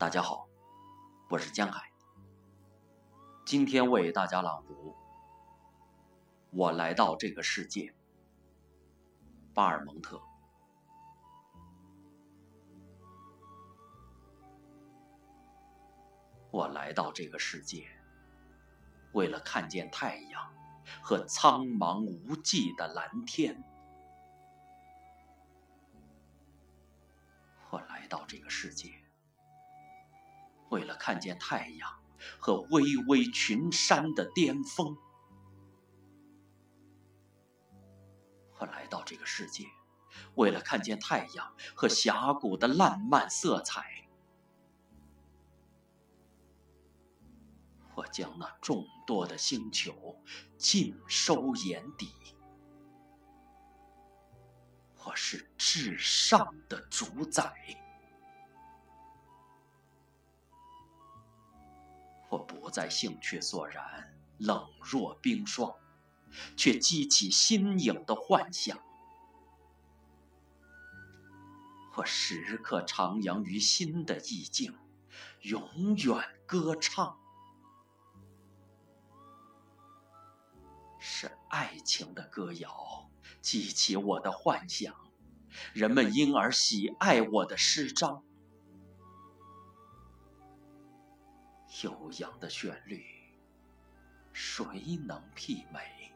[0.00, 0.48] 大家好，
[1.28, 1.92] 我是江海。
[3.44, 4.72] 今天为大家朗读
[6.52, 7.82] 《我来到这个世界》，
[9.52, 10.18] 巴尔蒙特。
[16.50, 17.86] 我来到这个世界，
[19.12, 20.50] 为了看见太阳
[21.02, 23.62] 和苍茫无际的蓝天。
[27.68, 28.94] 我来到这个世界。
[30.70, 32.02] 为了看见太阳
[32.38, 34.96] 和巍巍群山的巅峰，
[38.58, 39.64] 我来到这个世界；
[40.36, 44.08] 为了看见太阳和峡谷的烂漫色彩，
[47.94, 50.22] 我将那众多的星球
[50.56, 52.08] 尽收眼底。
[55.04, 57.52] 我是至上的主宰。
[62.70, 65.74] 在兴趣索然，冷若冰霜，
[66.56, 68.78] 却激起新颖的幻想。
[71.96, 74.74] 我时刻徜徉于新的意境，
[75.42, 77.18] 永远歌唱。
[80.98, 83.10] 是爱情的歌谣
[83.42, 84.94] 激起我的幻想，
[85.74, 88.24] 人们因而喜爱我的诗章。
[91.82, 93.04] 悠扬的旋律，
[94.32, 94.64] 谁
[95.06, 96.12] 能媲美？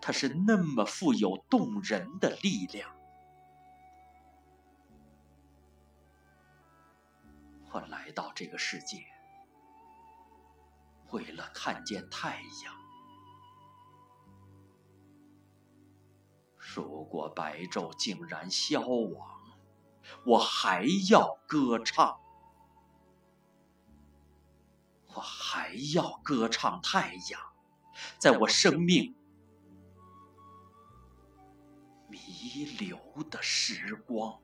[0.00, 2.94] 它是那么富有动人的力量。
[7.70, 9.04] 我来到这个世界，
[11.10, 12.74] 为了看见太阳。
[16.56, 19.40] 如果白昼竟然消亡，
[20.26, 22.20] 我还要歌唱。
[25.92, 27.40] 要歌唱太阳，
[28.18, 29.14] 在我生命
[32.08, 32.98] 弥留
[33.30, 34.40] 的时光。